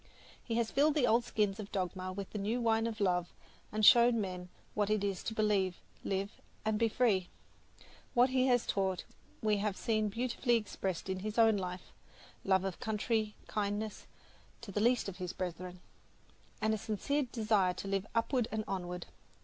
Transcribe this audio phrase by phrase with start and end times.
[0.43, 3.31] He has filled the old skins of dogma with the new wine of love,
[3.71, 7.29] and shown men what it is to believe, live and be free.
[8.15, 9.03] What he has taught
[9.43, 11.93] we have seen beautifully expressed in his own life
[12.43, 14.07] love of country, kindness
[14.61, 15.81] to the least of his brethren,
[16.61, 19.05] and a sincere desire to live upward and onward.